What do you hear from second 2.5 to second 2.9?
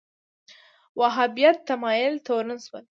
شول